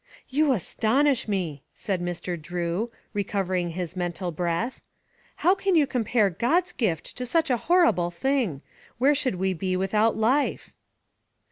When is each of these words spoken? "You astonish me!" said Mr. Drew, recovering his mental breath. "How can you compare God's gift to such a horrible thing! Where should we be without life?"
"You 0.29 0.51
astonish 0.51 1.27
me!" 1.27 1.61
said 1.75 2.01
Mr. 2.01 2.35
Drew, 2.35 2.91
recovering 3.13 3.69
his 3.69 3.95
mental 3.95 4.31
breath. 4.31 4.81
"How 5.35 5.53
can 5.53 5.75
you 5.75 5.85
compare 5.85 6.31
God's 6.31 6.71
gift 6.71 7.15
to 7.17 7.23
such 7.27 7.51
a 7.51 7.57
horrible 7.69 8.09
thing! 8.09 8.63
Where 8.97 9.13
should 9.13 9.35
we 9.35 9.53
be 9.53 9.77
without 9.77 10.17
life?" 10.17 10.73